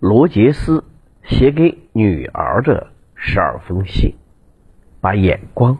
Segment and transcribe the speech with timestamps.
[0.00, 0.84] 罗杰斯
[1.24, 4.14] 写给女儿的十二封信，
[5.00, 5.76] 把眼光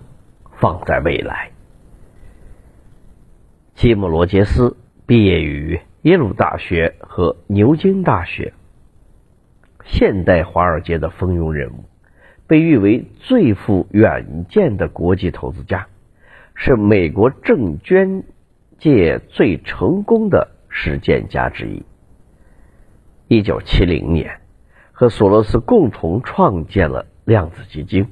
[0.57, 1.53] 放在未来。
[3.77, 4.77] 吉姆·罗杰斯
[5.07, 8.55] 毕业于耶鲁大学和牛津大学，
[9.85, 11.85] 现代华尔街的风云人物，
[12.49, 15.87] 被誉为最富远见的国际投资家，
[16.57, 18.25] 是美国证券
[18.81, 21.85] 界最成功的实践家之一。
[23.31, 24.41] 一九七零年，
[24.91, 28.09] 和索罗斯共同创建了量子基金。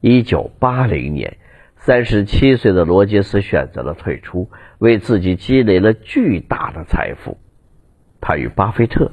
[0.00, 1.38] 一九八零年，
[1.74, 7.38] 三十七岁的罗杰斯选择了退出，为自己积累了巨大的财富。
[8.20, 9.10] 他与巴菲特、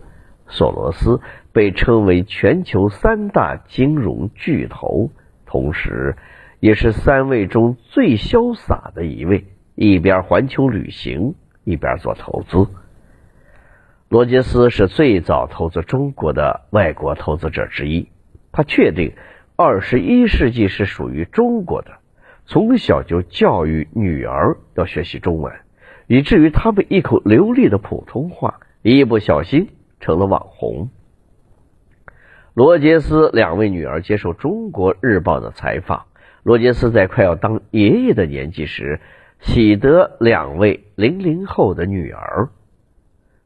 [0.48, 1.20] 索罗斯
[1.52, 5.10] 被称为全球三大金融巨头，
[5.48, 6.16] 同时
[6.60, 12.68] 也是三位中最潇洒的一位，一边环球旅行，一边做投资。
[14.14, 18.10] 罗杰斯是最早投资中国的外国投资者之一。
[18.52, 19.14] 他确定，
[19.56, 21.94] 二十一世纪是属于中国的。
[22.46, 25.52] 从小就教育女儿要学习中文，
[26.06, 30.92] 以至于他们一口流利的普通话，一不小心成了网红。
[32.54, 36.06] 罗杰斯两位女儿接受《中国日报》的采访。
[36.44, 39.00] 罗杰斯在快要当爷爷的年纪时，
[39.40, 42.50] 喜得两位零零后的女儿。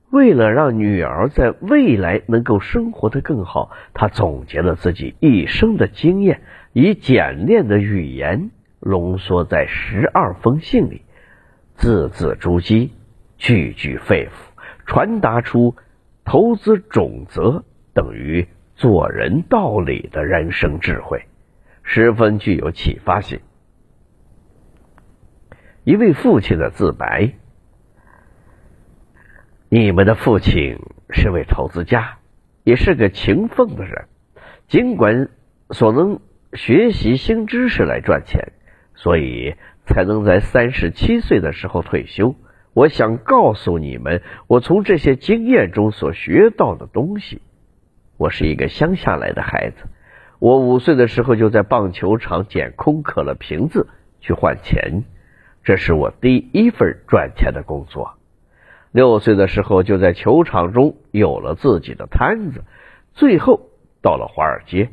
[0.09, 6.41] 为了让女儿在未来能够生活的更好，他总结了自己一生的经验，
[6.71, 11.01] 以简练的语言浓缩在十二封信里，
[11.75, 12.89] 字字珠玑，
[13.37, 14.29] 句句肺腑，
[14.85, 15.75] 传达出
[16.23, 21.25] 投资准则等于做人道理的人生智慧，
[21.83, 23.41] 十分具有启发性。
[25.83, 27.33] 一位父亲的自白。
[29.69, 30.79] 你们的父亲
[31.09, 32.19] 是位投资家，
[32.63, 34.05] 也是个勤奋的人。
[34.69, 35.27] 尽管
[35.71, 36.21] 所能
[36.53, 38.53] 学习新知识来赚钱，
[38.95, 39.55] 所以
[39.85, 42.35] 才能在三十七岁的时候退休。
[42.73, 47.41] 我想告诉你们，我从这些经验中所学到的东西。
[48.15, 49.89] 我是一个乡下来的孩子，
[50.39, 53.89] 我五岁的时候就在棒球场捡空可乐瓶子
[54.21, 55.03] 去换钱，
[55.65, 58.16] 这是我第一份赚钱的工作。
[58.97, 62.63] 六岁的时候，就在球场中有了自己的摊子，
[63.13, 63.69] 最后
[64.01, 64.89] 到了华尔街，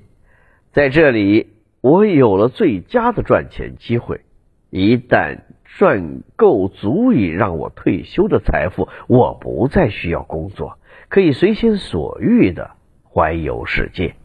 [0.73, 4.21] 在这里我有了最佳的赚钱机会。
[4.69, 10.79] 一旦赚够足以让我退休的财富，我不再需要工作，
[11.09, 12.73] 可以随心所欲的
[13.05, 14.17] 环游世界。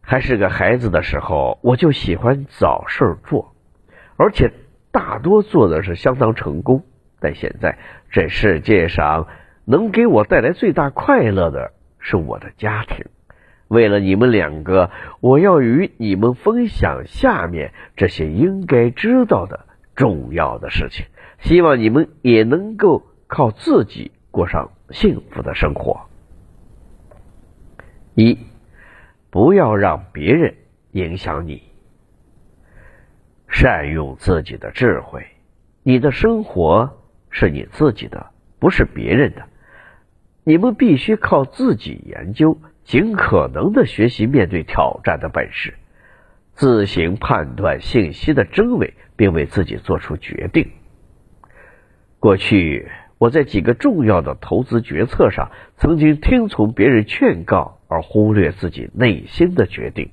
[0.00, 3.52] 还是个孩子的时候，我就喜欢找事儿做，
[4.16, 4.52] 而且
[4.92, 6.84] 大多做的是相当成功。
[7.20, 7.78] 但现在，
[8.10, 9.26] 这世界上
[9.64, 13.06] 能给我带来最大快乐的是我的家庭。
[13.66, 14.90] 为了你们两个，
[15.20, 21.06] 我要与你们分享下面这些应该知道的重要的事情。
[21.40, 26.08] 希望你们也能够靠自己过上幸福的生活。
[28.14, 28.38] 一，
[29.30, 30.54] 不要让别人
[30.92, 31.62] 影响你，
[33.48, 35.26] 善用自己的智慧，
[35.82, 36.97] 你的生活。
[37.30, 39.42] 是你自己的，不是别人的。
[40.44, 45.74] 你们必须靠自己研究，尽可能的学习面对挑战的本事，
[46.54, 50.70] 自行判断信息的真伪，并为自己做出决定。
[52.18, 60.10] 过去我在几个重要的投资决策上，曾经听从别人劝告而忽略自己内心的决定。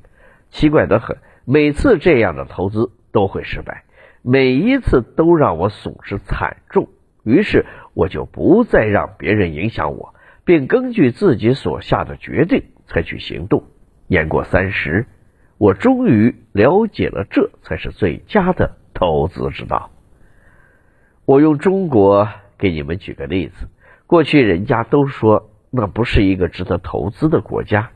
[0.50, 3.86] 奇怪的很，每次这样的投资都会失败，
[4.22, 6.90] 每一次都让我损失惨重。
[7.26, 7.66] 于是
[7.96, 10.14] 我就不再让别人影响我，
[10.46, 13.64] 并根据自己所下的决定采取行动。
[14.08, 15.08] 年过三十，
[15.58, 19.90] 我终于了解了这才是最佳的投资之道。
[21.26, 23.68] 我用中国给你们举个例子：
[24.06, 27.90] 过去人家都说那不是一个值得投资的国家，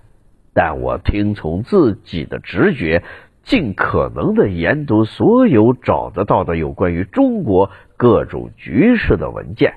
[0.54, 3.04] 但我听从自己的直觉。
[3.42, 9.74] 尽可能的研读所有找得到的有关于中国各种局势的文件，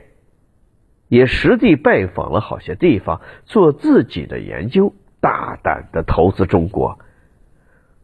[1.09, 7.01] 也实地拜访了好些地方，做自己的研究，大胆的投资中国。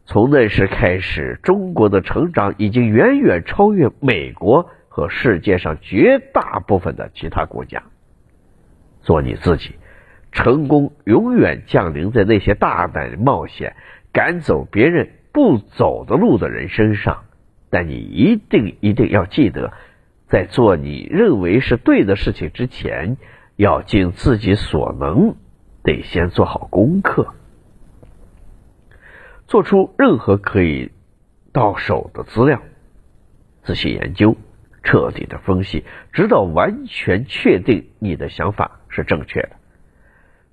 [0.06, 7.84] 从那时开始，中国的成长已经远远超越美国和世界上绝大部分的其他国家。
[9.02, 9.76] 做你自己，
[10.32, 13.76] 成功永远降临在那些大胆冒险、
[14.12, 15.10] 赶走别人。
[15.30, 17.24] 不走的路的人身上，
[17.70, 19.72] 但你一定一定要记得，
[20.28, 23.16] 在做你认为是对的事情之前，
[23.56, 25.36] 要尽自己所能
[25.82, 27.34] 得先做好功课，
[29.46, 30.92] 做出任何可以
[31.52, 32.62] 到手的资料，
[33.62, 34.36] 仔细研究，
[34.82, 39.50] 彻底的分析，直到完全确定你的想法是正确的。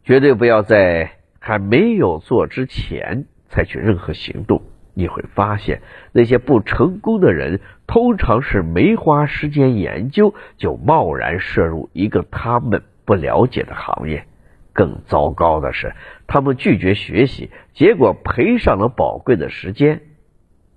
[0.06, 4.62] 绝对不要在还没有做之前采取任何行动。
[4.96, 5.82] 你会发现，
[6.12, 14.26] 那些不成功的人，通常是没花时间研究就贸然涉入一个他们不了解的行业。
[14.74, 15.94] 更糟糕的是，
[16.28, 20.02] 他们拒绝学习，结果赔上了宝贵的时间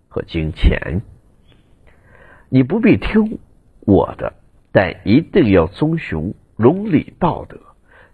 [0.08, 1.02] 和金钱。
[2.48, 3.38] 你不必听
[3.80, 4.34] 我的，
[4.72, 7.58] 但一定要遵循伦理道德。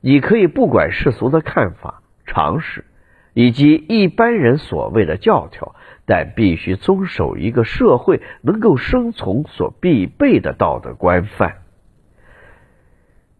[0.00, 2.84] 你可以不管世俗的看法、常识
[3.32, 5.74] 以及一般人所谓的教条。
[6.06, 11.58] 但必须遵守一个社会能够生存所必备的道德规范。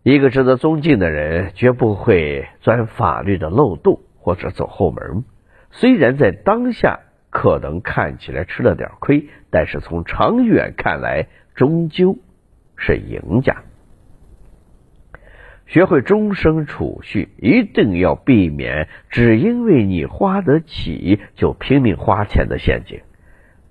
[0.03, 5.25] 一个值得尊敬的人绝不会钻法律的漏洞或者走后门。
[5.71, 7.01] 虽然在当下
[7.31, 12.19] 可能看起来吃了点亏，但是从长远看来，终究
[12.77, 13.63] 是赢家。
[15.67, 23.01] 学会终身储蓄，一定要避免只因为你花得起就拼命花钱的陷阱。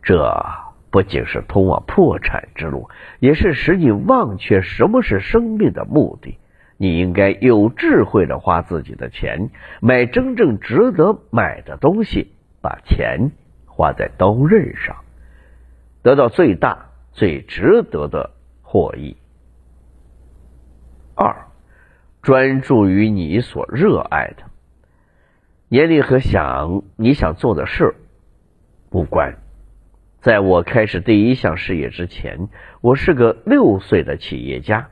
[0.02, 0.44] 这
[0.90, 6.38] 不仅是通往破产之路，也是使你忘却什么是生命的目的。
[6.78, 9.50] 你应该有智慧的花自己的钱，
[9.80, 13.32] 买真正值得买的东西，把钱
[13.66, 14.98] 花在刀刃上，
[16.02, 18.32] 得到最大最值得的
[18.62, 19.16] 获益。
[21.16, 21.53] 二。
[22.24, 24.44] 专注于你所热爱的，
[25.68, 27.96] 年龄和想你想做的事
[28.92, 29.36] 无关。
[30.22, 32.48] 在我开始第一项事业之前，
[32.80, 34.88] 我是个六岁的企业家。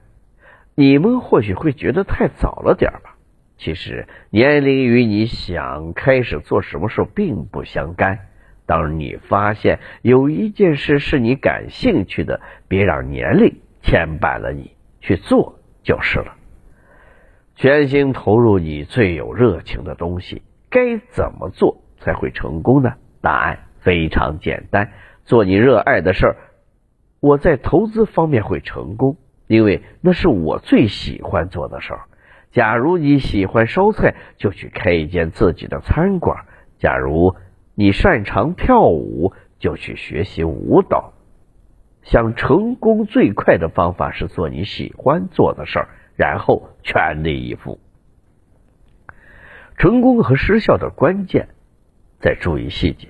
[0.75, 3.15] 你们或许会觉得太早了点吧？
[3.57, 8.27] 其实，年龄与你想开始做什么事并不相干。
[8.65, 16.35] 当你发现有一件事是你感兴趣的，别让年龄牵绊了你，去做就是了。
[17.55, 22.93] 全心投入你最有热情的东西，该怎么做才会成功呢？
[23.21, 24.91] 答案非常简单，
[25.25, 26.35] 做你热爱的事儿。
[27.19, 32.01] 我在投资方面会成功，因为那是我最喜欢做的事儿。
[32.51, 36.45] 假如你喜欢烧菜，就去开一间自己的餐馆；
[36.79, 37.35] 假如
[37.75, 41.13] 你擅长跳舞，就去学习舞蹈。
[42.01, 45.89] 想成功最快的方法是做你喜欢做的事儿。
[46.21, 47.79] 然后全力以赴。
[49.75, 51.49] 成功和失效的关键
[52.19, 53.07] 在注意细节。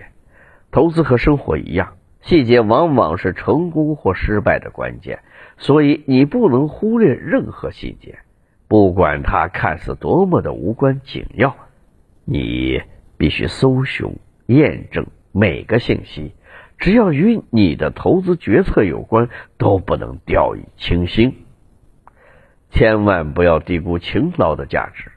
[0.72, 5.20] 投资和生活一样，细节往往是成功或失败的关键。
[5.58, 8.20] 所以你不能忽略任何细节，
[8.70, 11.54] 不管它看似多么的无关紧要，
[12.24, 12.82] 你
[13.18, 14.16] 必须搜寻、
[14.46, 16.34] 验证每个信息。
[16.78, 21.41] 只要与你的投资决策有关，都不能掉以轻心。
[22.72, 25.12] 千万不要低估勤劳的价值。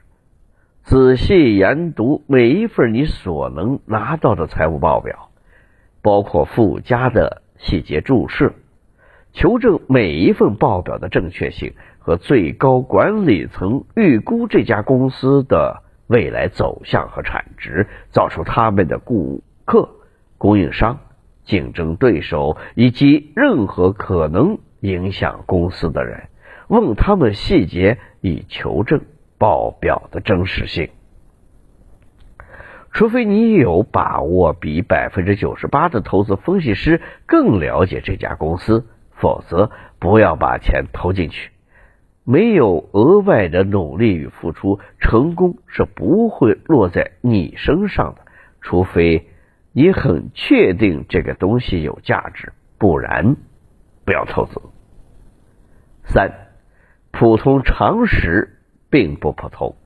[0.83, 5.29] 仔细研读每一份你所能拿到的财务报表，
[6.03, 8.53] 包括附加的细节注释，
[9.33, 19.89] 求证每一份报表的正确性和最高管理层预估这家公司的未来走向和产值，找出他们的顾客、
[20.37, 20.99] 供应商、
[21.45, 26.25] 竞争对手以及任何可能影响公司的人。
[26.67, 29.01] 问他们细节，以求证
[29.37, 30.89] 报表的真实性。
[32.91, 39.69] 除非你有把握比百分之九十八的投资分析师更了解这家公司，否则
[39.99, 41.51] 不要把钱投进去。
[42.23, 48.21] 没有额外的努力与付出，成功是不会落在你身上的。
[48.61, 49.27] 除非
[49.73, 53.35] 你很确定这个东西有价值，不然
[54.05, 54.59] 不要投资。
[56.05, 56.44] 三。
[57.17, 58.57] 普通常识
[58.89, 59.77] 并不普通，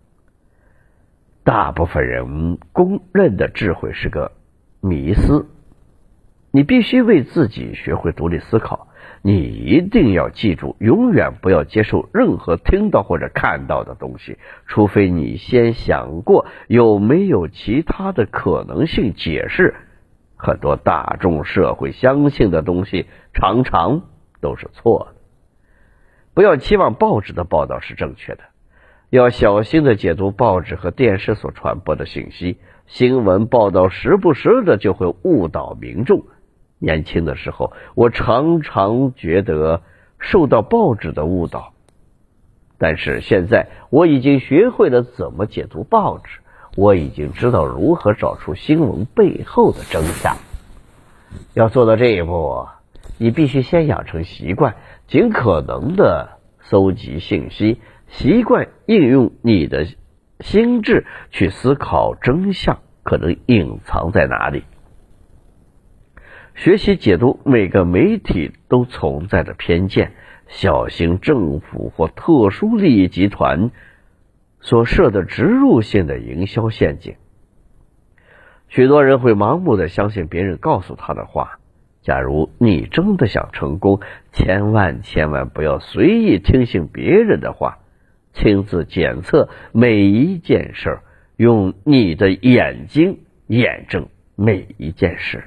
[1.43, 4.31] 大部分人公认的智慧是个
[4.81, 5.45] 迷思。
[6.50, 8.88] 你必须为自己学会独立思考。
[9.21, 19.75] 你一定要记住，永远不要接受任何听到或者看到的东西，除非你先想过有没有其他的可能性解释。
[20.36, 23.05] 很多大众社会相信的东西，
[23.36, 24.01] 常常
[24.41, 25.18] 都是错的。
[26.39, 28.43] 不要期望报纸的报道是正确的，
[29.10, 32.60] 要小心的解读报纸和电视所传播的信息。
[32.88, 36.24] 新闻报道时不时的就会误导民众。
[36.77, 39.81] 年轻的时候，我常常觉得
[40.17, 41.74] 受到报纸的误导，
[42.77, 46.39] 但是现在我已经学会了怎么解读报纸，
[46.77, 50.38] 我已经知道如何找出新闻背后的真相。
[51.53, 52.69] 要做到这一步，
[53.19, 59.85] 你必须先养成习惯，尽可能的搜集信息，习惯应用你的
[60.39, 64.63] 心智去思考真相可能隐藏在哪里。
[66.55, 70.13] 学习解读每个媒体都存在的偏见，
[70.47, 73.71] 小心政府或特殊利益集团
[74.61, 77.15] 所设的植入性的营销陷阱。
[78.69, 81.59] 许多人会盲目的相信别人告诉他的话。
[82.01, 84.00] 假如你真的想成功，
[84.32, 87.79] 千万千万不要随意听信别人的话，
[88.34, 91.00] 亲自检测每一件事，
[91.36, 95.44] 用你的眼睛验证每一件事。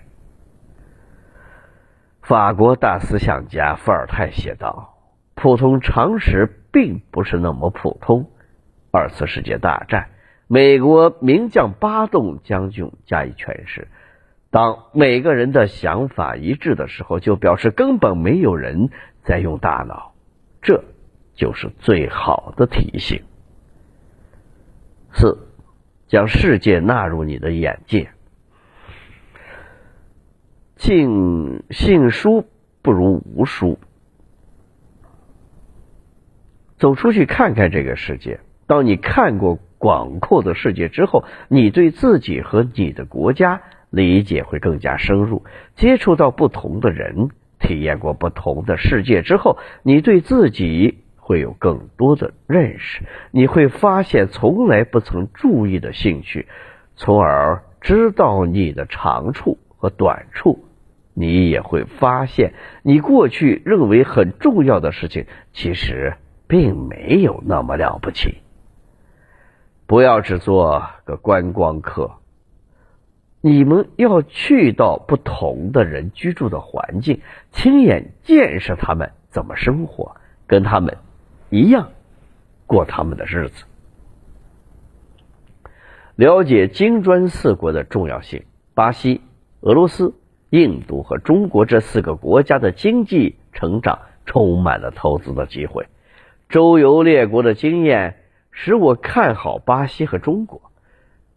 [2.21, 4.95] 法国大思想家伏尔泰写道
[5.35, 8.31] ：“普通常识并不是那么普通。”
[8.93, 10.11] 二次世界大战，
[10.47, 13.89] 美国名将巴顿将军加以诠释：
[14.53, 18.91] 当每个人的想法一致的时候，就表示根本没有人
[19.25, 20.13] 在用大脑，
[20.61, 20.85] 这
[21.35, 23.23] 就是最好的提醒。
[25.11, 25.39] 四，
[26.07, 28.11] 将世界纳入你的眼界。
[30.77, 32.45] 尽信书
[32.83, 33.79] 不如无书，
[36.77, 38.41] 走出去看看这个世界。
[38.67, 45.45] 当你看过广阔的世界之后，你对自己和你的国家理解会更加深入。
[45.77, 47.29] 接触到不同的人，
[47.61, 53.05] 体验过不同的世界之后，你对自己会有更多的认识。
[53.31, 56.49] 你会发现从来不曾注意的兴趣，
[56.97, 60.65] 从而知道你的长处和短处。
[61.15, 66.15] 你也会发现，你过去认为很重要的事情，其实
[66.49, 68.39] 并没有那么了不起。
[69.87, 72.13] 不要只做个观光客，
[73.43, 77.21] 你们要去到不同的人居住的环境，
[77.51, 80.97] 亲眼见识他们怎么生活，跟他们
[81.51, 81.91] 一样
[82.67, 83.65] 过他们的日子，
[86.17, 89.21] 了解金砖四国的重要性，巴西、
[89.61, 90.15] 俄罗斯。
[90.55, 95.87] 印度和中国这四个国家的经济成长充满了投资的机会。
[96.51, 98.19] 周游列国的经验
[98.51, 100.71] 使我看好巴西和中国，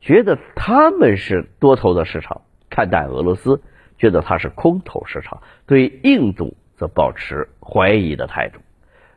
[0.06, 3.62] 觉得他们是多头的市场；看淡俄罗斯，
[3.98, 5.42] 觉得它是空头市场。
[5.66, 8.60] 对印度则保持怀疑的态度。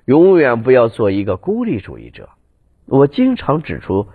[0.06, 2.30] 永远不要做一个孤立主义者。
[2.86, 4.08] 我经常指出。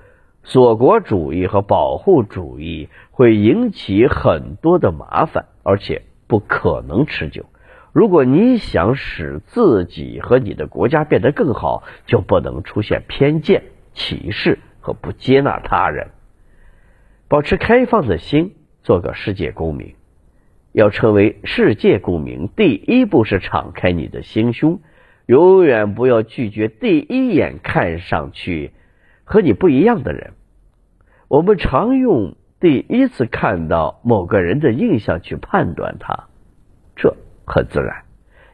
[0.45, 7.45] 锁国主义和保护主义会引起很多的麻烦，而且不可能持久。
[7.93, 13.63] 如果你想使自己和你的国家变得更好，就不能出现偏见、
[13.93, 16.09] 歧视和不接纳他人。
[17.27, 19.95] 保持开放的心，做个世界公民。
[20.71, 24.81] 要成为世界公民，第一步是敞开你的心胸，
[25.27, 28.71] 永远不要拒绝第一眼看上去。
[29.23, 30.33] 和你不一样的人，
[31.27, 36.27] 我们常用第一次看到某个人的印象去判断他，
[36.95, 37.15] 这
[37.45, 38.03] 很自然，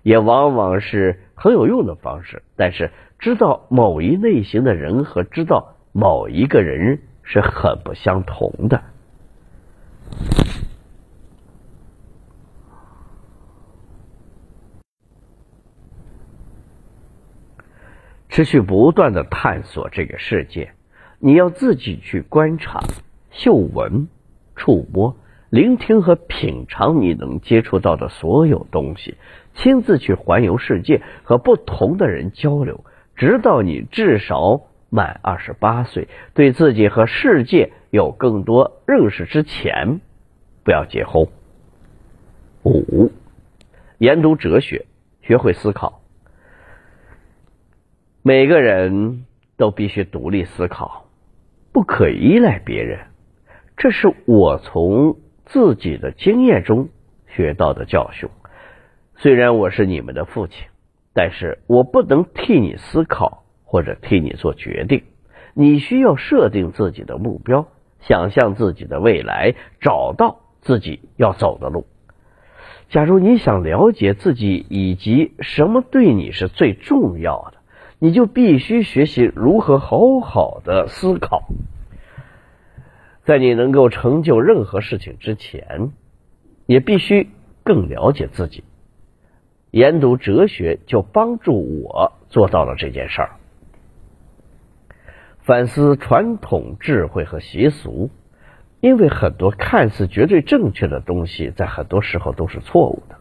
[0.03, 2.43] 也往往是很有用的方式。
[2.55, 6.99] 但是，知道某一类型的人和知道某一个人
[7.31, 8.81] 是很不相同的。
[18.29, 20.71] 持续不断的探索这个世界，
[21.19, 22.81] 你要自己去观察、
[23.29, 24.07] 嗅闻、
[24.55, 25.15] 触摸、
[25.51, 29.17] 聆听和品尝你能接触到的所有东西，
[29.53, 32.83] 亲自去环游世界，和不同的人交流，
[33.15, 39.99] 直到你至少满二十八岁，对自己和世界有更多认识之前，
[40.63, 41.27] 不要结婚。
[42.63, 43.11] 五，
[43.97, 44.85] 研读哲学，
[45.21, 46.01] 学会思考。
[48.21, 49.25] 每个人
[49.57, 51.05] 都必须独立思考，
[51.71, 52.99] 不可依赖别人。
[53.77, 56.89] 这是我从自己的经验中
[57.27, 58.29] 学到的教训。
[59.15, 60.67] 虽然我是你们的父亲，
[61.13, 65.03] 但是我不能替你思考或者替你做决定。
[65.53, 67.67] 你需要设定自己的目标，
[68.01, 71.85] 想象自己的未来，找到自己要走的路。
[72.89, 77.59] 假如你想了解自己以及什么对你是最重要的。
[78.01, 81.49] 你就必须学习如何好好的思考，
[83.25, 85.91] 在你能够成就任何事情之前，
[86.65, 87.29] 也必须
[87.65, 88.63] 更了解自己。
[89.71, 93.31] 研读哲学就帮助我做到了这件事儿。
[95.49, 98.11] 反思传统智慧和习俗，
[98.81, 103.15] 因为很多看似绝对正确的东西，在很多时候都是错误的。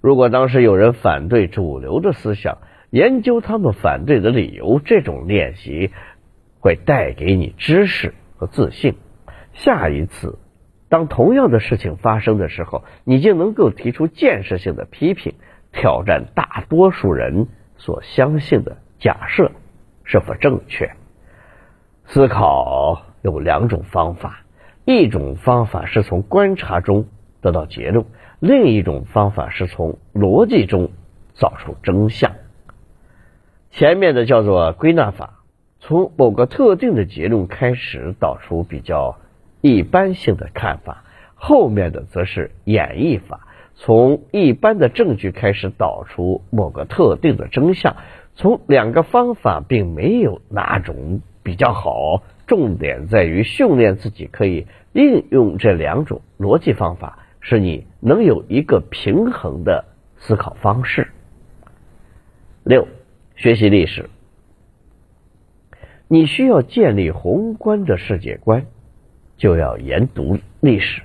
[0.00, 2.58] 如果当时有人反对主流的思想，
[2.90, 5.92] 研究他们反对的理由，这种练习
[6.58, 8.96] 会带给你知识和自信。
[9.52, 10.40] 下一次，
[10.88, 15.34] 当同样的事情发生的时候，你就能够提出建设性的批评，
[15.70, 19.52] 挑战大多数人所相信的假设
[20.02, 20.90] 是否正确。
[22.08, 24.44] 思考有两种方法，
[24.84, 27.06] 一种方法是从观察中
[27.40, 28.06] 得到结论，
[28.38, 30.90] 另一种方法是从逻辑中
[31.34, 32.32] 找出真相。
[33.72, 35.40] 前面的叫做归纳法，
[35.80, 39.18] 从某个特定的结论开始导出比较
[39.60, 41.02] 一般性的看法；
[41.34, 47.96] 后面的则是演绎法，从一般的证据开始导出某个特定的真相。
[48.36, 59.84] 从两个方法并没有哪种比较好，重点在于训练自己可以应用这两种逻辑方法，使你能有一个平衡的
[60.16, 61.06] 思考方式。
[62.64, 62.88] 六。
[63.36, 64.08] 学习历史，
[66.08, 68.64] 你需要建立宏观的世界观，
[69.36, 71.02] 就要研读历史。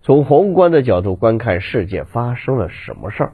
[0.00, 3.32] 从宏观的角度观看世界发生了什么事儿，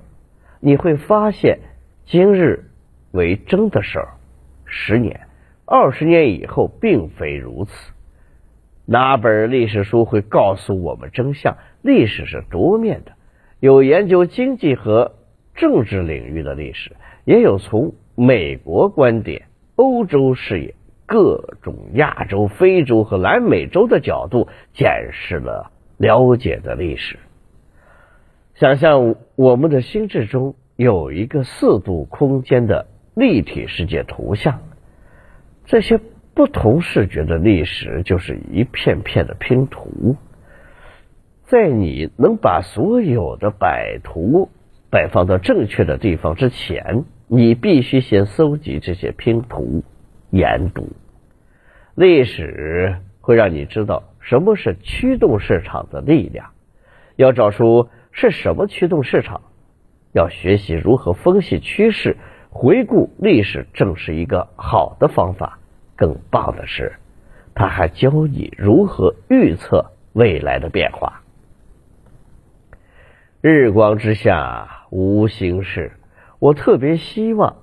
[0.58, 1.58] 你会发现
[2.06, 2.70] 今日
[3.10, 4.14] 为争的事儿，
[4.64, 5.23] 十年、
[5.66, 7.92] 二十年以后并非如此。
[8.86, 11.56] 哪本历史书会告诉我们真相？
[11.82, 13.12] 历史是多面的，
[13.60, 15.14] 有研究经济和
[15.54, 16.92] 政治领域的历史，
[17.24, 17.94] 也有从。
[18.16, 27.18] 美国观点、欧洲视野、各种亚洲、非洲和南美洲的角度检视了了解的历史。
[28.54, 34.60] 想象我们的心智中有一个四度空间的立体世界图像，
[35.66, 36.00] 这些
[36.34, 40.16] 不同视觉的历史就是一片片的拼图。
[41.42, 44.48] 在你能把所有的摆图
[44.90, 47.04] 摆放到正确的地方之前。
[47.26, 49.82] 你必须先搜集这些拼图，
[50.30, 50.90] 研读
[51.94, 56.50] 历史会让你知道什么是驱动市场的力量。
[57.16, 59.40] 要找出是什么驱动市场，
[60.12, 62.18] 要学习如何分析趋势。
[62.56, 65.58] 回顾历史正是一个好的方法。
[65.96, 66.92] 更棒的是，
[67.52, 71.20] 他还教你如何预测未来的变化。
[73.40, 75.92] 日光之下无心事。
[76.38, 77.56] 我特别希望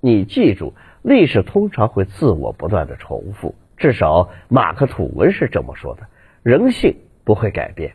[0.00, 6.02] 你记住，历史通常会自我不断的重复，至少马克吐温是这么说的。
[6.42, 7.94] 人性不会改变，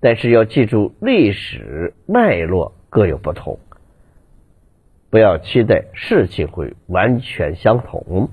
[0.00, 3.58] 但是要记住历史脉络各有不同，
[5.10, 8.30] 不要期待事情会完全相同。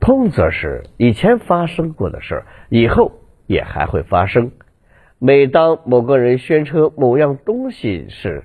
[0.00, 3.12] 通则是以前发生过的事儿，以后
[3.46, 4.52] 也还会发生。
[5.18, 8.44] 每当某个人宣称某样东西是。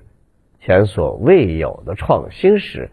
[0.62, 2.90] 前所未有的创新时，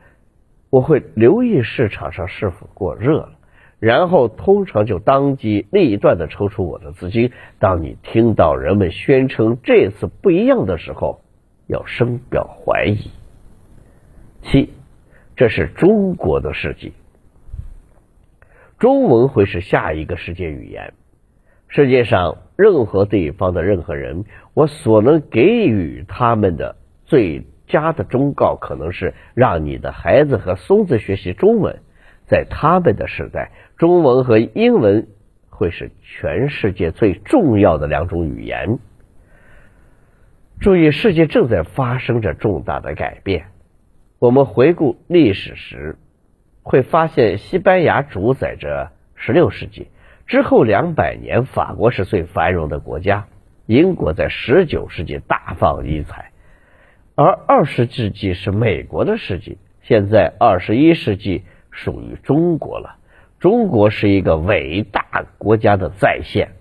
[0.68, 3.38] 我会留意市场上是否过热了，
[3.78, 7.32] 然后通常就当机立断的抽出我的资金。
[7.58, 11.22] 当你听到人们宣称这次不一样的时候，
[11.66, 13.10] 要深表怀疑。
[14.42, 14.70] 七，
[15.36, 16.92] 这是中国的世纪，
[18.78, 20.92] 中文会是下一个世界语言。
[21.68, 24.24] 世界上任何地方的任何人，
[24.54, 26.76] 我所能给予他们的
[27.06, 27.46] 最。
[27.68, 31.78] 佳的忠告可能是让你的孩子和孙子学习中文，
[32.26, 35.08] 在他们的时代，中文和英文
[35.48, 38.78] 会是全世界最重要的两种语言。
[40.60, 43.46] 注意，世界正在发生着重大的改变。
[44.22, 45.96] 我们回顾历史时，
[46.62, 49.88] 会发现西班牙主宰着十六世纪
[50.28, 53.26] 之后两百年，法国是最繁荣的国家，
[53.66, 56.30] 英国在十九世纪大放异彩。
[57.16, 62.98] 而二十世纪是美国的世纪，现在二十一世纪属于中国了。
[63.40, 66.52] 中国是一个伟大国家的再现。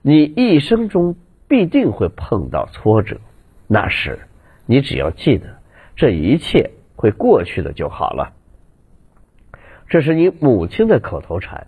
[0.00, 1.14] 你一生中
[1.46, 3.20] 必定会碰到挫折，
[3.66, 4.20] 那时
[4.64, 5.58] 你只要记得，
[5.96, 8.32] 这一切会过去的就好了。
[9.88, 11.66] 这是你母亲的口头禅，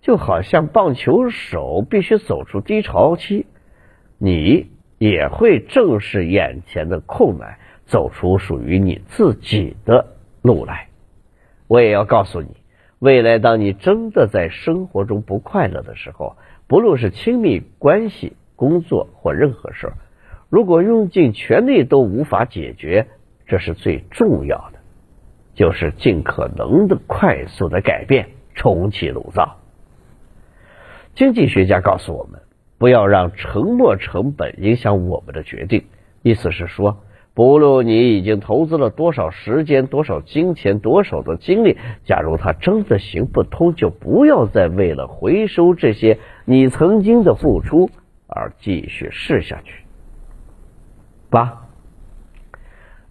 [0.00, 3.46] 就好像棒球手必须走出低潮期，
[4.18, 4.72] 你。
[4.96, 10.88] 也会正视眼前的困难，走出属于你自己的路来。
[11.66, 12.56] 我也要告诉你，
[13.00, 16.36] 未来当你真的在生活中不快乐的时候，
[16.68, 19.94] 不论是亲密关系、工作或任何事儿，
[20.48, 23.08] 如果用尽全力都无法解决，
[23.46, 24.78] 这是最重要的，
[25.54, 29.56] 就是尽可能的快速的改变，重启炉灶。
[31.14, 32.40] 经济学家告诉我们，
[32.78, 35.84] 不要让沉没成本影响我们的决定。
[36.22, 37.04] 意思是说，
[37.34, 47.90] 不论你已经投资了多少时间、多少金钱、多少的精力，假如它真的行不通，就不要再为了回收这些你曾经的付出
[48.26, 49.84] 而继续试下去。
[51.30, 51.63] 八，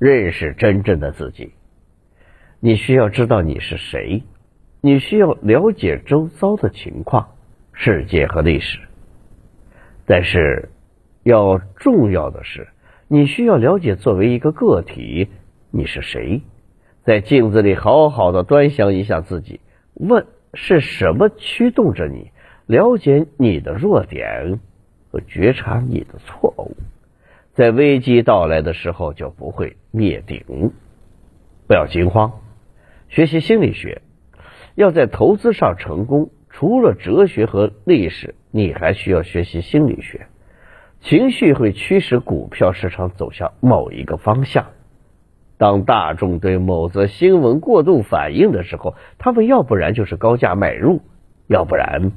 [0.03, 1.53] 认识真正的自己。
[2.59, 4.23] 你需要知道你是谁，
[4.81, 7.29] 你需要了解周遭的情况。
[7.71, 8.79] 世界和历史，
[10.05, 10.67] 但是
[11.23, 12.67] 要重要的是，
[13.07, 15.29] 你需要了解作为一个个体
[15.71, 16.41] 你是谁，
[17.05, 19.61] 在镜子里好好的端详一下自己，
[19.93, 22.29] 问是什么驱动着你，
[22.65, 24.59] 了解你的弱点
[25.09, 26.75] 和觉察你的错误，
[27.53, 30.71] 在危机到来的时候就不会灭顶。
[31.67, 32.39] 不要惊慌，
[33.09, 34.01] 学习心理学，
[34.73, 36.31] 要在投资上成功。
[36.49, 40.27] 除了哲学和历史，你还需要学习心理学。
[40.99, 44.67] 情绪会驱使股票市场走向某一个方向。
[45.57, 51.01] 当大众对某则新闻过度反应的时候，他们要不然就是高价买入，
[51.47, 52.11] 要不然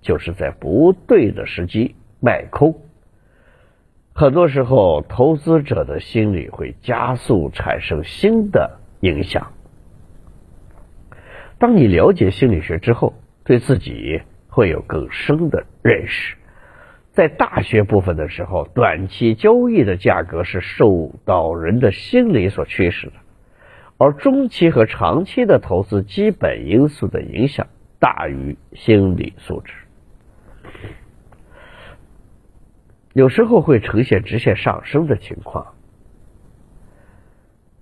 [0.00, 2.76] 就是在不对的时机卖空。
[4.14, 9.52] 很多时候，投资者的心理会加速产生新的影响。
[11.58, 16.36] 当你了解心理学之后，对自己会有更深的认识。
[17.12, 23.12] 在大学部分的时候，短期交易的价格是受到人的心理所驱使的，
[23.96, 27.66] 而中期和长期的投资基本因素的影响
[27.98, 29.72] 大于心理素质，
[33.12, 35.74] 有时候会呈现直线上升的情况，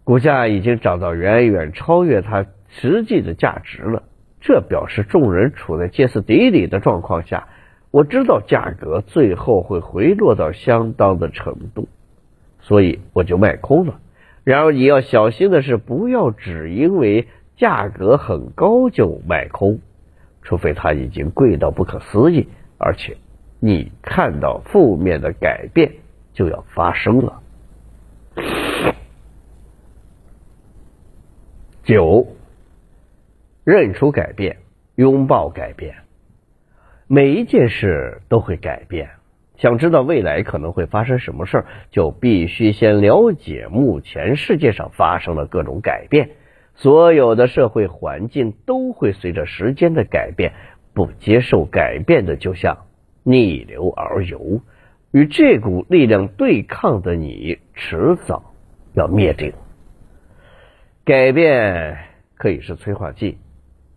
[0.05, 4.03] 股价已经涨到远远超越它实际的价值了。
[4.41, 7.49] 这表示众人处在歇斯底里的状况下，
[7.91, 11.89] 我知道价格最后会回落到相当的程度，
[12.61, 14.01] 所以我就卖空了。
[14.43, 19.81] 然而你要小心的是，不要只因为价格很高就卖空，
[20.43, 23.19] 除非它已经贵到不可思议，而且
[23.61, 25.93] 你看到负面的改变
[26.33, 27.43] 就要发生了。
[31.85, 32.27] 九。
[33.63, 34.57] 认出改变，
[34.97, 35.95] 拥抱改变。
[37.07, 39.11] 每一件事都会改变。
[39.59, 46.31] 想知道未来可能会发生什么事儿，就必须先了解目前世界上发生的各种改变。
[46.75, 50.55] 所有的社会环境都会随着时间的改变，
[50.95, 52.87] 不接受改变的就像
[53.23, 54.61] 逆流而游。
[55.13, 58.53] 与这股力量对抗的你，迟早
[58.95, 59.53] 要灭顶。
[61.05, 61.99] 改变
[62.37, 63.39] 可以是催化剂。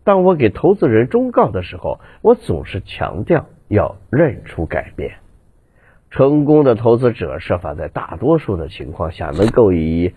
[0.02, 5.14] 当我给投资人忠告的时候，我总是强调要认出改变。
[6.10, 10.14] 成功的投资者设法在大多数的情况下能够以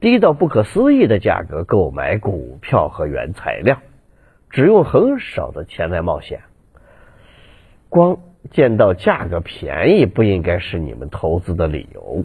[0.00, 3.78] 低到不可思议的价格购买股票和原材料，
[4.50, 6.40] 只用很少的钱来冒险。
[7.88, 8.18] 光
[8.50, 12.24] 见到价格便宜不应该是你们投资的理由。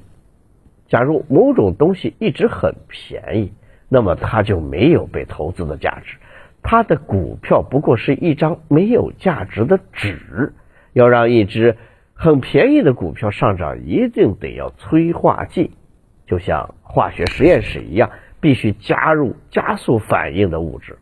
[0.88, 3.54] 假如某种东西一直很便宜，
[3.90, 6.18] 那么它就没有被投资的价值。
[6.62, 10.54] 它的股票不过是一张没有价值的纸。
[10.94, 11.78] 要让一只
[12.14, 15.72] 很便宜的股票上涨，一定得要催化剂，
[16.28, 20.98] 就像化学实验室一样，必须加入加速反应的物质。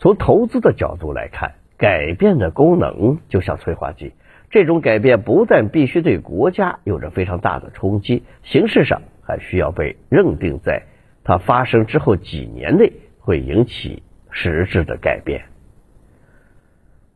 [0.00, 4.12] 从投资的角度来看，改变的功能就像催化剂。
[4.50, 10.82] 这种改变不但必须对国家有着非常大的冲击，形式上还需要被认定在
[11.24, 12.92] 它发生之后几年内。
[13.26, 15.44] 会引起实质的改变。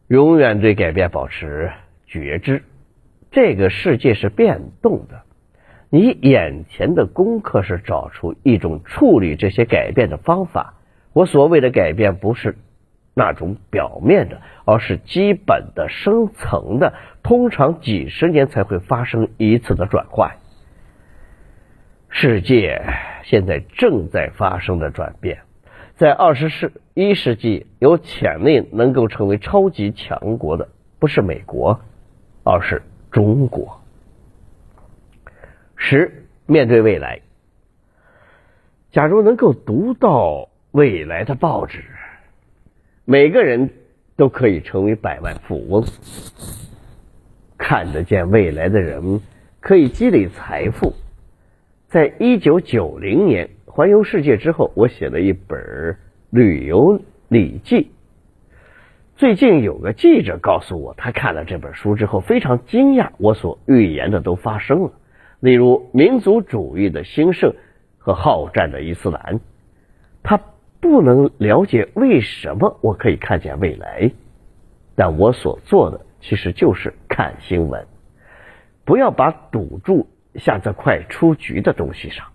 [0.07, 1.71] 永远对改变保持
[2.07, 2.62] 觉知。
[3.31, 5.25] 这个世界是变动的，
[5.90, 10.77] 你眼前的功课是找出一种处理这些改变的方法。
[11.12, 12.57] 我所谓的改变，不是
[13.18, 20.37] 那种表面的，而是基本的、深层的，通常几十年才会发生一次的转换。
[22.11, 22.81] 世界
[23.24, 25.40] 现在正在发生的转变。
[25.96, 30.68] 在二十世一世纪，有潜力能够成为超级强国的，
[31.00, 31.81] 不是美国，
[32.44, 33.81] 而是中国。
[35.74, 37.22] 十，面对未来，
[38.92, 41.83] 假如能够读到未来的报纸，
[43.11, 43.71] 每个人
[44.16, 45.83] 都可以成为百万富翁。
[47.57, 49.23] 看得见未来的人
[49.61, 50.92] 可以积累财富。
[51.87, 53.49] 在一九九零年。
[53.64, 55.97] 环游世界之后，我写了一本
[56.31, 57.77] 旅游礼记》。
[59.16, 64.92] 最近有个记者告诉我，他看了这本书之后非常惊讶，我所预言的都发生了。
[65.38, 67.55] 例如，民族主义的兴盛
[67.99, 69.38] 和好战的伊斯兰，
[70.25, 70.40] 他
[70.81, 74.12] 不能了解为什么我可以看见未来。
[74.95, 77.87] 但我所做的其实就是看新闻，
[78.85, 82.27] 不要把赌注下在快出局的东西上，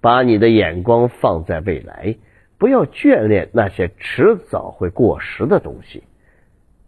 [0.00, 2.16] 把你的眼光放在未来。
[2.58, 6.04] 不要眷恋那些迟早会过时的东西。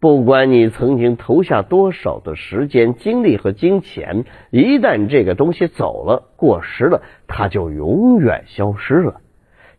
[0.00, 9.20] 不管你曾经投下多少的时间、精力和金钱，一旦这个东西走了、过时了，它就永远消失了。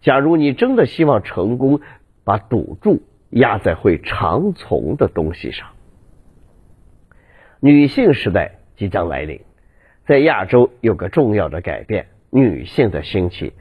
[0.01, 1.81] 假如你真的希望成功，
[2.23, 5.67] 把赌注压在会长存的东西上。
[7.59, 9.41] 女性时代即将来临，
[10.05, 13.53] 在亚洲有个重要的改变：女性的兴起。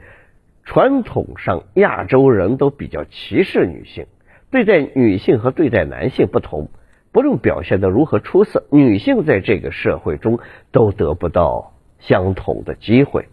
[0.63, 4.05] 传统上，亚洲人都比较歧视女性，
[4.51, 6.69] 对待女性和对待男性不同，
[7.11, 10.39] 不论表现的如何出色，女性在这个社会中
[10.71, 13.27] 都得不到相同的机会。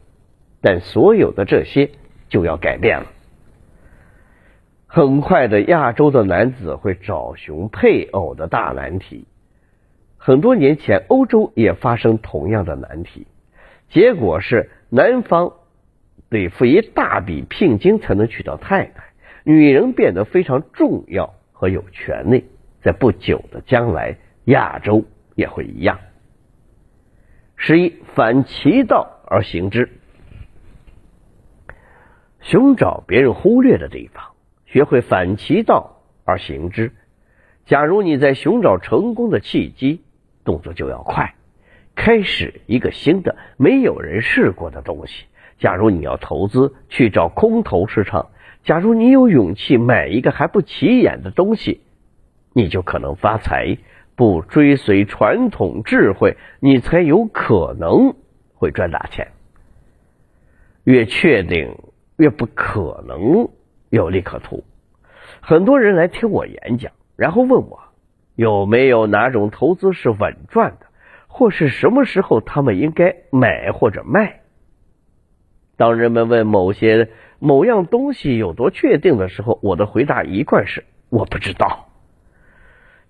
[0.63, 1.91] 但所有的这些
[2.29, 3.07] 就要改变了。
[4.87, 9.27] 很快的，亚洲的男子会找寻配偶的大难题。
[10.17, 13.27] 很多年前，欧洲也发生同样的难题，
[13.89, 15.53] 结果是男方。
[16.29, 19.05] 得付一大笔聘金才能娶到太太，
[19.45, 22.47] 女人变得非常重要和有权利。
[22.83, 25.05] 在不久的将来，亚洲
[25.37, 26.01] 也会一样。
[27.55, 29.96] 十一，反其道而行之，
[32.49, 34.23] 寻找别人忽略的地方，
[34.67, 36.93] 学会反其道而行之。
[37.65, 40.03] 假如你在寻找成功的契机，
[40.45, 41.35] 动作就要快，
[41.97, 45.25] 开始一个新的没有人试过的东西。
[45.59, 48.29] 假如你要投资去找空头市场，
[48.63, 51.81] 假如你有勇气买一个还不起眼的东西，
[52.53, 53.77] 你就可能发财。
[54.15, 58.15] 不追随传统智慧，你才有可能
[58.55, 59.29] 会赚大钱。
[60.85, 61.77] 越确定，
[62.17, 63.49] 越不可能
[63.91, 64.65] 有利可图。
[65.41, 67.81] 很多人来听我演讲，然后问我
[68.35, 70.87] 有没有哪种投资是稳赚的，
[71.29, 74.41] 或是什么时候他们应该买或者卖。
[75.77, 81.89] 当人们问某些某样东西有多确定的时候，我的回答一贯是我不知道。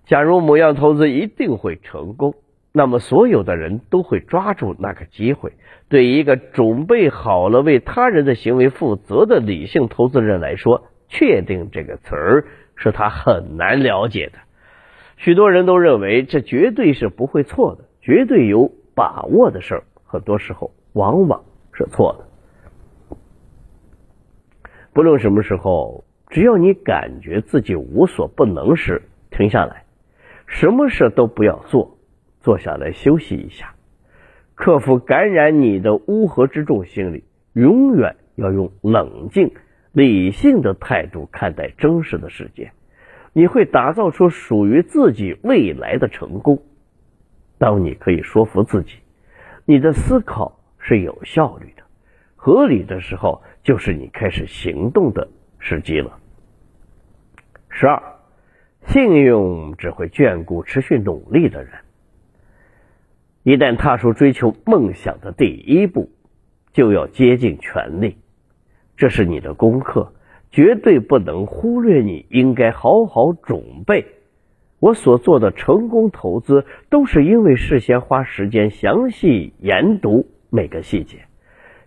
[0.05, 2.35] 假如某样投资一定会成功，
[2.79, 5.55] 那么所有的人都会抓住那个机会。
[5.89, 14.39] 对一个准备好了为他人的行为负责的理性投资人来说，“确定”这个词儿是他很难了解的。
[15.17, 23.17] 许多人都认为这绝对是不会错的，绝对有把握的事儿，很多时候往往是错的。
[24.93, 29.85] 不论什么时候，只要你感觉自己无所不能时，停下来，
[30.47, 31.96] 什么事都不要做，
[32.47, 33.75] 坐下来休息一下，
[34.55, 39.51] 克服感染你的乌合之众心理，永远要用冷静、
[39.91, 42.71] 理性的态度看待真实的世界，
[43.33, 46.63] 你会打造出属于自己未来的成功。
[47.59, 48.93] 当你可以说服自己，
[49.65, 51.83] 你的思考是有效率的、
[52.37, 53.43] 合理的时候。
[53.65, 55.27] 就是你开始行动的
[55.59, 56.21] 时机了。
[57.69, 58.01] 十二，
[58.87, 61.73] 幸运只会眷顾持续努力的人。
[63.47, 66.11] 一旦踏出追求梦想的第一步，
[66.73, 68.17] 就要竭尽全力。
[68.97, 70.15] 这是你的功课，
[70.51, 72.01] 绝对不能忽略。
[72.03, 74.05] 你应该好好准备。
[74.81, 81.19] 我所做的成功投资，都是因为事先花时间详细研读每个细节。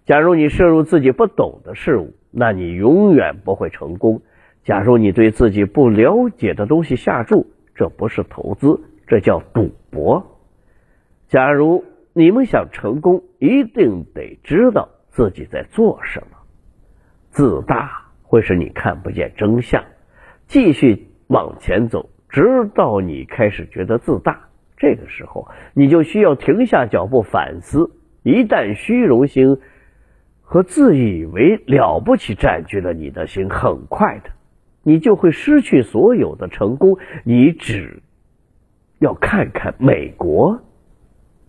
[0.05, 4.21] 假如你摄入自己不懂的事物，那你永远不会成功。
[4.63, 10.28] 假如你对自己不了解的东西下注，这不是投资，这叫赌博。
[11.29, 16.37] 假如你们想成功，一定得知道自己在做什么。
[17.29, 19.83] 自大会使你看不见真相，
[20.47, 24.49] 继续往前走，直到你开始觉得自大。
[24.75, 27.91] 这个时候，你就需要停下脚步反思。
[28.23, 29.59] 一旦虚荣心，
[30.41, 34.31] 和自以为了不起占据了你的心，很快的，
[34.81, 36.97] 你就会失去所有的成功。
[37.23, 38.01] 你只
[38.97, 40.59] 要看看美国，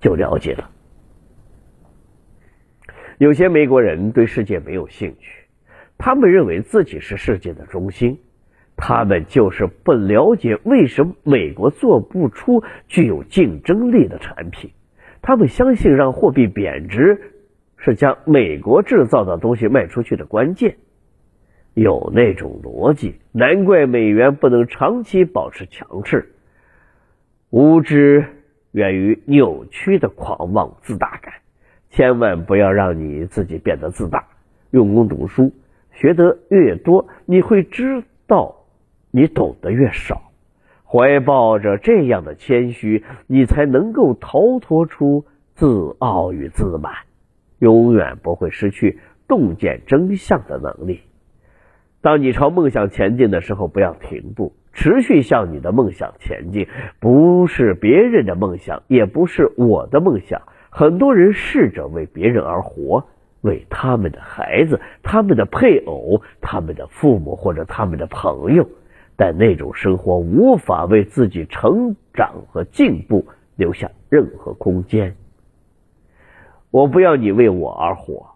[0.01, 0.71] 就了解了。
[3.19, 5.45] 有些美国人对世界没有兴趣，
[5.99, 8.19] 他们认为自己是世界的中心，
[8.77, 14.73] 他们就是不了解为什么美国做不出具有竞争力的产品。
[15.23, 17.35] 他们相信让货币贬值。
[17.83, 20.77] 是将美国制造的东西卖出去的关键。
[21.73, 26.35] 有那种逻辑，难怪美元不能长期保持强势。
[27.49, 28.27] 无知
[28.73, 31.35] 源于扭曲的狂妄自大感，
[31.91, 34.27] 千万不要让你自己变得自大。
[34.71, 35.53] 用功读书，
[35.93, 38.67] 学得越多，你会知道
[39.11, 40.23] 你懂得越少。
[40.85, 46.93] 怀抱着这样的谦虚，你才能够逃脱出自傲与自满，
[47.59, 51.01] 永远不会失去洞见真相的能力。
[52.01, 56.69] 当你朝梦想前进的时候，不要停步，持续向你的梦想前进。
[56.99, 60.43] 不是别人的梦想，也不是我的梦想。
[60.71, 63.05] 很多人试着为别人而活，
[63.41, 68.69] 为他们的孩子、他们的配偶、他们的父母或者他们的朋友，
[69.17, 75.17] 但那种生活无法为自己成长和进步留下任何空间。
[76.71, 78.29] 我不要你为我而活。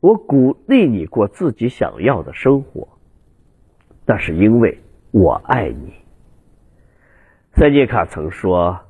[0.00, 2.88] 我鼓励你过自己想要的生活，
[4.06, 4.78] 那是因为
[5.18, 5.94] 我爱你。
[7.50, 8.82] 塞涅卡曾说：“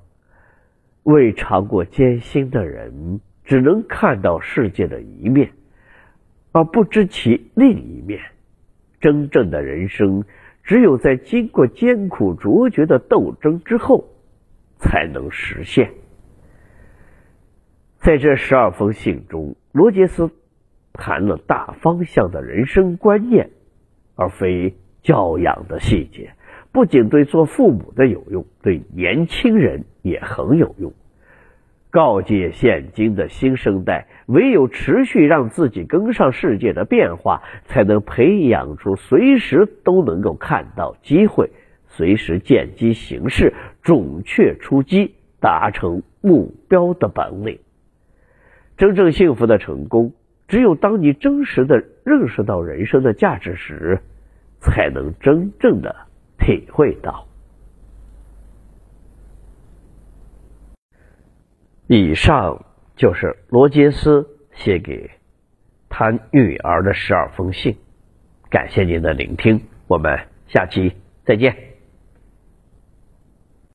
[1.03, 5.53] 未尝过艰辛的人，只能看到世界的一面，
[6.53, 8.21] 而不知其另一面。
[9.01, 10.25] 真正的人生，
[10.65, 14.05] 只有在经过艰苦卓绝的斗争之后，
[14.77, 15.93] 才能实现。”
[17.97, 20.31] 在这十二封信中，罗杰斯。
[21.01, 23.51] 谈了大方向的人生观念，
[24.17, 24.75] 而非
[25.09, 26.33] 教养的细节，
[26.71, 30.93] 不仅对做父母的有用，对年轻人也很有用。
[31.89, 41.53] 告诫现今的新生代，唯有持续让自己跟上世界的变化，才能培养出随时都能够看到机会，
[41.87, 47.61] 随时见机行事、准确出击、达成目标的本领。
[48.77, 50.13] 真正幸福的成功。
[50.49, 54.01] 只有当你真实的认识到人生的价值时，
[54.61, 55.95] 才能真正的
[56.39, 57.27] 体会到。
[61.87, 62.67] 以上
[62.97, 65.11] 就是罗杰斯写给
[65.89, 67.77] 他女儿的十二封信。
[68.51, 70.19] 感谢您的聆听，我们
[70.49, 70.95] 下期
[71.25, 71.68] 再见。